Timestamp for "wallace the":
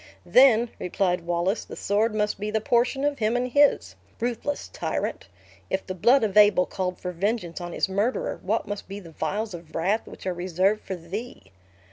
1.27-1.75